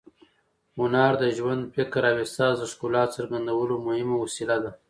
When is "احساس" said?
2.23-2.55